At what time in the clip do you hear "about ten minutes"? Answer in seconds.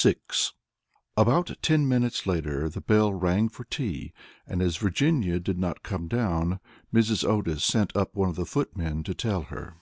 1.16-2.24